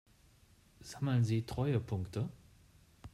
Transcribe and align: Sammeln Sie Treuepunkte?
Sammeln 0.81 1.23
Sie 1.23 1.43
Treuepunkte? 1.45 2.27